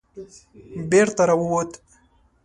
[0.89, 1.71] بېرته را ووت.